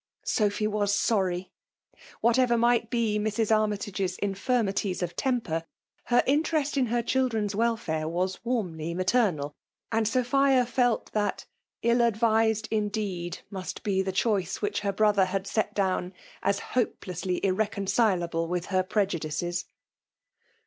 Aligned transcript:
Soph 0.25 0.57
j 0.57 0.65
was 0.65 0.91
sorry! 0.95 1.51
Whatever 2.21 2.57
might 2.57 2.89
be 2.89 3.19
Mrs. 3.19 3.55
Armytage's 3.55 4.17
ii^ac^ 4.17 4.67
mities 4.67 5.03
of 5.03 5.15
temper, 5.15 5.63
her 6.05 6.23
interest 6.25 6.75
in 6.75 6.87
her 6.87 7.03
children's 7.03 7.53
welfare 7.53 8.07
was 8.07 8.43
warmly 8.43 8.95
maternal; 8.95 9.53
and 9.91 10.07
Sophia 10.07 10.65
felt 10.65 11.11
fliat 11.11 11.45
ill 11.83 12.01
advised 12.01 12.67
indeed 12.71 13.41
must 13.51 13.83
be 13.83 14.01
the 14.01 14.11
choice 14.11 14.59
which 14.59 14.79
her 14.79 14.91
brother 14.91 15.25
had 15.25 15.45
set 15.45 15.75
down 15.75 16.13
as 16.41 16.57
hopelessly 16.73 17.39
irrecon^ 17.41 17.85
cileable 17.85 18.47
with 18.47 18.65
her 18.73 18.81
prejudices. 18.81 19.65